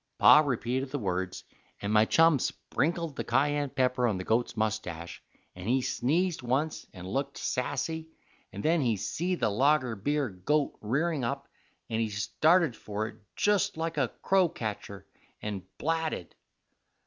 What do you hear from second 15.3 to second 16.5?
and blatted.